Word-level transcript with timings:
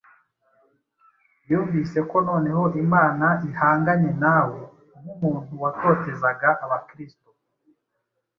Yumvise 1.49 1.99
ko 2.09 2.17
noneho 2.29 2.63
Imana 2.83 3.25
ihanganye 3.49 4.11
nawe, 4.23 4.59
nk’umuntu 5.01 5.51
watotezaga 5.63 6.49
Abakristo. 6.65 7.27